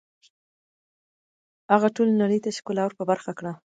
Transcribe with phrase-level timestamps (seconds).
[1.71, 3.51] هغه ټولې نړۍ ته ښکلا ور په برخه کړه